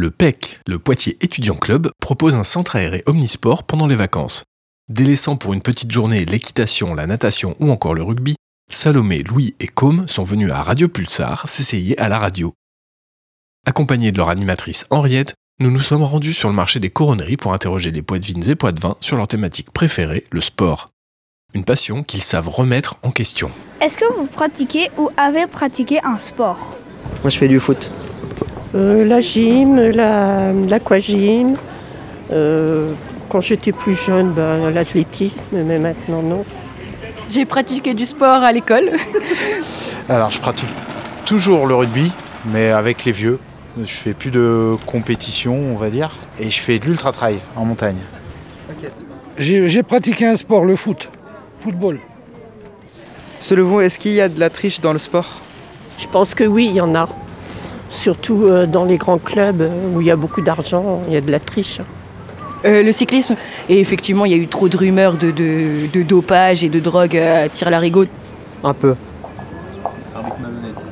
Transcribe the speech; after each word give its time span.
Le 0.00 0.12
PEC, 0.12 0.60
le 0.68 0.78
Poitiers 0.78 1.18
Étudiant 1.22 1.56
Club, 1.56 1.90
propose 2.00 2.36
un 2.36 2.44
centre 2.44 2.76
aéré 2.76 3.02
omnisport 3.06 3.64
pendant 3.64 3.88
les 3.88 3.96
vacances. 3.96 4.44
Délaissant 4.88 5.34
pour 5.34 5.54
une 5.54 5.60
petite 5.60 5.90
journée 5.90 6.24
l'équitation, 6.24 6.94
la 6.94 7.08
natation 7.08 7.56
ou 7.58 7.72
encore 7.72 7.96
le 7.96 8.04
rugby, 8.04 8.36
Salomé, 8.70 9.24
Louis 9.24 9.56
et 9.58 9.66
Com 9.66 10.06
sont 10.06 10.22
venus 10.22 10.52
à 10.52 10.62
Radio 10.62 10.86
Pulsar 10.86 11.48
s'essayer 11.48 11.98
à 11.98 12.08
la 12.08 12.20
radio. 12.20 12.54
Accompagnés 13.66 14.12
de 14.12 14.18
leur 14.18 14.28
animatrice 14.28 14.86
Henriette, 14.90 15.34
nous 15.58 15.72
nous 15.72 15.80
sommes 15.80 16.04
rendus 16.04 16.32
sur 16.32 16.48
le 16.48 16.54
marché 16.54 16.78
des 16.78 16.90
couronneries 16.90 17.36
pour 17.36 17.52
interroger 17.52 17.90
les 17.90 18.02
poitevines 18.02 18.48
et 18.48 18.54
poitevins 18.54 18.96
sur 19.00 19.16
leur 19.16 19.26
thématique 19.26 19.72
préférée, 19.72 20.22
le 20.30 20.40
sport. 20.40 20.90
Une 21.54 21.64
passion 21.64 22.04
qu'ils 22.04 22.22
savent 22.22 22.48
remettre 22.48 22.98
en 23.02 23.10
question. 23.10 23.50
Est-ce 23.80 23.98
que 23.98 24.14
vous 24.14 24.26
pratiquez 24.26 24.92
ou 24.96 25.10
avez 25.16 25.48
pratiqué 25.48 25.98
un 26.04 26.18
sport? 26.18 26.76
Moi, 27.24 27.30
je 27.30 27.36
fais 27.36 27.48
du 27.48 27.58
foot. 27.58 27.90
Euh, 28.74 29.04
la 29.04 29.20
gym, 29.20 29.76
la- 29.80 30.52
l'aquagym. 30.68 31.54
Euh, 32.30 32.92
quand 33.28 33.40
j'étais 33.40 33.72
plus 33.72 33.94
jeune, 33.94 34.30
ben, 34.32 34.70
l'athlétisme, 34.70 35.62
mais 35.64 35.78
maintenant 35.78 36.22
non. 36.22 36.44
J'ai 37.30 37.44
pratiqué 37.44 37.94
du 37.94 38.06
sport 38.06 38.42
à 38.42 38.52
l'école. 38.52 38.90
Alors 40.08 40.30
je 40.30 40.40
pratique 40.40 40.68
toujours 41.26 41.66
le 41.66 41.74
rugby, 41.74 42.10
mais 42.46 42.70
avec 42.70 43.04
les 43.04 43.12
vieux. 43.12 43.38
Je 43.78 43.92
fais 43.92 44.12
plus 44.14 44.30
de 44.30 44.76
compétition, 44.86 45.54
on 45.54 45.76
va 45.76 45.88
dire, 45.90 46.16
et 46.40 46.50
je 46.50 46.60
fais 46.60 46.78
de 46.78 46.86
l'ultra 46.86 47.12
trail 47.12 47.38
en 47.54 47.64
montagne. 47.64 47.98
J'ai 49.38 49.68
j'ai 49.68 49.82
pratiqué 49.82 50.26
un 50.26 50.36
sport, 50.36 50.64
le 50.64 50.74
foot. 50.74 51.08
Football. 51.60 52.00
Selon 53.40 53.64
vous, 53.68 53.80
est-ce 53.80 53.98
qu'il 53.98 54.12
y 54.12 54.20
a 54.20 54.28
de 54.28 54.40
la 54.40 54.50
triche 54.50 54.80
dans 54.80 54.92
le 54.92 54.98
sport? 54.98 55.38
Je 55.98 56.06
pense 56.08 56.34
que 56.34 56.44
oui, 56.44 56.66
il 56.70 56.76
y 56.76 56.80
en 56.80 56.94
a. 56.94 57.08
Surtout 57.98 58.44
euh, 58.44 58.64
dans 58.66 58.84
les 58.84 58.96
grands 58.96 59.18
clubs 59.18 59.60
euh, 59.60 59.68
où 59.92 60.00
il 60.00 60.06
y 60.06 60.10
a 60.12 60.14
beaucoup 60.14 60.40
d'argent, 60.40 61.02
il 61.08 61.14
y 61.14 61.16
a 61.16 61.20
de 61.20 61.32
la 61.32 61.40
triche. 61.40 61.80
Euh, 62.64 62.84
le 62.84 62.92
cyclisme, 62.92 63.34
et 63.68 63.80
effectivement, 63.80 64.24
il 64.24 64.30
y 64.30 64.34
a 64.34 64.38
eu 64.38 64.46
trop 64.46 64.68
de 64.68 64.76
rumeurs 64.76 65.14
de, 65.14 65.32
de- 65.32 65.88
de 65.92 66.02
dopage 66.04 66.62
et 66.62 66.68
de 66.68 66.78
drogue 66.78 67.16
à 67.16 67.48
tir 67.48 67.70
larigot. 67.70 68.06
Un 68.62 68.72
peu. 68.72 68.94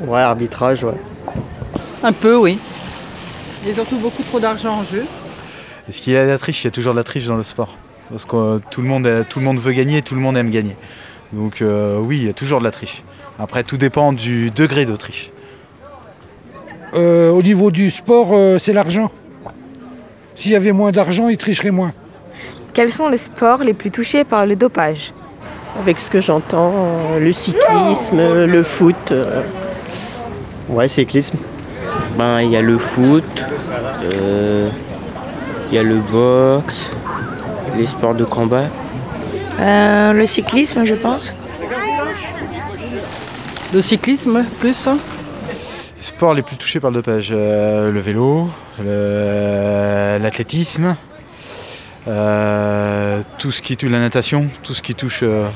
Ouais, 0.05 0.19
arbitrage, 0.21 0.83
ouais. 0.83 0.95
Un 2.03 2.13
peu, 2.13 2.37
oui. 2.37 2.59
Il 3.63 3.69
y 3.69 3.71
a 3.71 3.75
surtout 3.75 3.99
beaucoup 3.99 4.25
trop 4.25 4.41
d'argent 4.41 4.79
en 4.81 4.83
jeu. 4.83 5.05
Est-ce 5.89 6.03
qu'il 6.03 6.13
y 6.13 6.17
a 6.17 6.25
de 6.25 6.31
la 6.31 6.39
triche 6.39 6.63
Il 6.65 6.67
y 6.67 6.69
a 6.69 6.71
toujours 6.73 6.93
de 6.93 6.99
la 6.99 7.05
triche 7.05 7.27
dans 7.27 7.37
le 7.37 7.45
sport. 7.45 7.77
Parce 8.11 8.25
que 8.25 8.37
euh, 8.37 8.59
tout 8.73 8.83
le 8.83 8.89
monde, 8.89 9.09
tout 9.31 9.39
le 9.39 9.45
monde 9.45 9.61
veut 9.61 9.73
gagner, 9.73 10.03
tout 10.03 10.17
le 10.17 10.21
monde 10.21 10.37
aime 10.37 10.51
gagner. 10.51 10.77
Donc 11.33 11.63
euh, 11.63 11.99
oui, 12.01 12.19
il 12.19 12.27
y 12.27 12.29
a 12.29 12.33
toujours 12.35 12.59
de 12.59 12.65
la 12.65 12.73
triche. 12.73 13.05
Après, 13.39 13.63
tout 13.63 13.77
dépend 13.77 14.13
du 14.13 14.51
degré 14.51 14.87
de 14.87 14.97
triche. 14.97 15.31
Euh, 16.97 17.31
au 17.31 17.43
niveau 17.43 17.71
du 17.71 17.91
sport, 17.91 18.31
euh, 18.33 18.59
c'est 18.59 18.73
l'argent. 18.73 19.11
S'il 20.35 20.53
y 20.53 20.55
avait 20.57 20.73
moins 20.73 20.93
d'argent, 20.93 21.29
ils 21.29 21.37
tricheraient 21.37 21.71
moins. 21.71 21.93
Quels 22.73 22.93
sont 22.93 23.09
les 23.09 23.17
sports 23.19 23.63
les 23.63 23.75
plus 23.75 23.91
touchés 23.91 24.25
par 24.25 24.47
le 24.47 24.57
dopage 24.57 25.13
Avec 25.81 25.99
ce 25.99 26.11
que 26.11 26.21
j'entends, 26.21 26.73
euh, 26.75 27.19
le 27.21 27.33
cyclisme, 27.33 28.19
le 28.47 28.63
foot. 28.63 29.13
euh, 29.13 29.43
Ouais, 30.69 30.89
cyclisme. 30.89 31.37
Ben, 32.19 32.41
il 32.41 32.51
y 32.51 32.57
a 32.57 32.63
le 32.63 32.77
foot, 32.79 33.25
euh, 34.15 34.69
il 35.71 35.75
y 35.75 35.79
a 35.79 35.83
le 35.83 35.97
boxe, 35.99 36.91
les 37.77 37.87
sports 37.87 38.15
de 38.15 38.25
combat. 38.25 38.65
Euh, 39.61 40.13
le 40.13 40.27
cyclisme, 40.27 40.85
je 40.85 40.95
pense. 40.95 41.35
Le 43.73 43.83
cyclisme, 43.83 44.45
plus. 44.61 44.89
Les 46.07 46.13
sports 46.13 46.35
les 46.35 46.43
plus 46.43 46.57
touchés 46.57 46.79
par 46.79 46.93
le 46.93 46.99
dopage, 47.03 47.31
euh, 47.33 47.91
le 47.91 47.99
vélo, 47.99 48.49
l'athlétisme, 50.23 50.95
euh, 52.07 53.23
tout 53.39 53.51
ce 53.51 53.61
qui 53.61 53.77
touche 53.77 53.91
la 53.91 53.99
natation, 53.99 54.47
tout 54.63 54.73
ce 54.73 54.83
qui 54.83 54.95
touche 54.95 55.25
euh, 55.25 55.49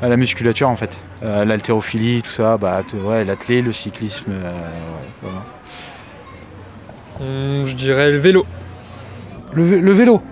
à 0.00 0.06
la 0.06 0.16
musculature 0.16 0.68
en 0.68 0.76
fait. 0.76 0.96
Euh, 1.24 1.44
L'haltérophilie, 1.44 2.22
tout 2.22 2.30
ça, 2.30 2.56
bah, 2.56 2.82
ouais, 3.04 3.24
l'athlé, 3.24 3.62
le 3.62 3.72
cyclisme. 3.72 4.30
ouais, 4.30 5.22
voilà. 5.22 5.42
Je 7.66 7.72
dirais 7.74 8.12
le 8.12 8.18
vélo. 8.18 8.46
Le, 9.54 9.64
vé- 9.64 9.80
le 9.80 9.92
vélo. 9.92 10.22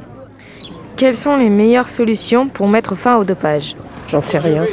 Quelles 0.96 1.16
sont 1.16 1.36
les 1.36 1.50
meilleures 1.50 1.88
solutions 1.88 2.46
pour 2.46 2.68
mettre 2.68 2.94
fin 2.94 3.16
au 3.16 3.24
dopage? 3.24 3.74
J'en 4.08 4.20
sais 4.20 4.38
rien. 4.38 4.64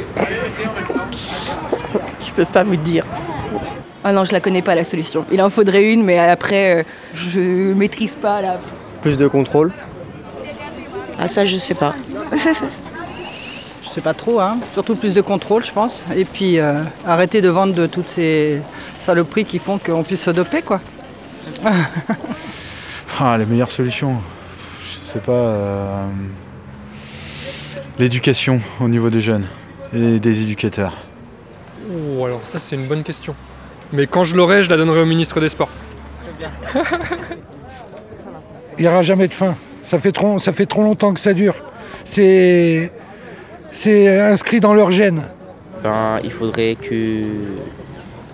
Je 2.24 2.30
peux 2.36 2.44
pas 2.44 2.62
vous 2.62 2.76
dire. 2.76 3.04
Ah 4.08 4.12
non, 4.12 4.22
je 4.22 4.32
la 4.32 4.38
connais 4.38 4.62
pas 4.62 4.76
la 4.76 4.84
solution. 4.84 5.24
Il 5.32 5.42
en 5.42 5.50
faudrait 5.50 5.82
une, 5.92 6.04
mais 6.04 6.16
après, 6.16 6.78
euh, 6.78 6.82
je 7.12 7.40
maîtrise 7.74 8.14
pas 8.14 8.40
la. 8.40 8.60
Plus 9.02 9.16
de 9.16 9.26
contrôle. 9.26 9.72
Ah 11.18 11.26
ça, 11.26 11.44
je 11.44 11.56
sais 11.56 11.74
pas. 11.74 11.92
Je 13.82 13.88
sais 13.88 14.00
pas 14.02 14.14
trop, 14.14 14.40
hein. 14.40 14.58
Surtout 14.74 14.94
plus 14.94 15.14
de 15.14 15.22
contrôle, 15.22 15.64
je 15.64 15.72
pense. 15.72 16.04
Et 16.14 16.24
puis 16.26 16.58
euh, 16.58 16.82
arrêter 17.06 17.40
de 17.40 17.48
vendre 17.48 17.72
de 17.72 17.86
toutes 17.86 18.08
ces 18.10 18.60
saloperies 19.00 19.44
qui 19.46 19.58
font 19.58 19.78
qu'on 19.78 20.02
puisse 20.02 20.20
se 20.22 20.30
doper, 20.30 20.62
quoi. 20.62 20.80
Ah, 23.18 23.36
les 23.38 23.46
meilleures 23.46 23.70
solutions, 23.70 24.20
je 24.82 24.98
sais 24.98 25.20
pas. 25.20 25.32
euh, 25.32 26.06
L'éducation 27.98 28.60
au 28.80 28.88
niveau 28.88 29.08
des 29.08 29.22
jeunes 29.22 29.46
et 29.94 30.20
des 30.20 30.42
éducateurs. 30.42 30.94
Oh, 31.90 32.24
alors 32.26 32.40
ça 32.44 32.58
c'est 32.58 32.76
une 32.76 32.86
bonne 32.86 33.02
question. 33.02 33.34
Mais 33.92 34.06
quand 34.06 34.24
je 34.24 34.34
l'aurai, 34.34 34.64
je 34.64 34.70
la 34.70 34.76
donnerai 34.76 35.02
au 35.02 35.06
ministre 35.06 35.40
des 35.40 35.48
Sports. 35.48 35.70
Il 38.78 38.82
n'y 38.82 38.88
aura 38.88 39.02
jamais 39.02 39.28
de 39.28 39.34
fin. 39.34 39.54
Ça 39.84 39.98
fait 39.98 40.12
trop, 40.12 40.38
ça 40.38 40.52
fait 40.52 40.66
trop 40.66 40.82
longtemps 40.82 41.14
que 41.14 41.20
ça 41.20 41.32
dure. 41.32 41.54
C'est, 42.04 42.90
c'est 43.70 44.20
inscrit 44.20 44.60
dans 44.60 44.74
leur 44.74 44.90
gène. 44.90 45.24
Ben, 45.82 46.18
il 46.24 46.30
faudrait 46.30 46.74
que 46.74 47.22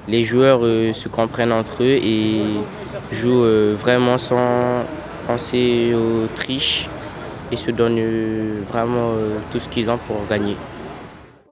les 0.08 0.24
joueurs 0.24 0.60
euh, 0.62 0.92
se 0.92 1.08
comprennent 1.08 1.52
entre 1.52 1.82
eux 1.82 1.98
et 2.02 2.42
jouent 3.12 3.44
euh, 3.44 3.74
vraiment 3.78 4.18
sans 4.18 4.84
penser 5.26 5.94
aux 5.94 6.26
triches 6.34 6.88
et 7.50 7.56
se 7.56 7.70
donnent 7.70 7.98
euh, 7.98 8.62
vraiment 8.68 9.12
euh, 9.12 9.36
tout 9.52 9.60
ce 9.60 9.68
qu'ils 9.68 9.91
ont 9.91 9.98
pour 9.98 10.26
gagner. 10.28 10.56